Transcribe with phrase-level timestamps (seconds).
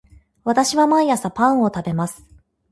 [0.45, 2.25] 私は毎朝パンを食べます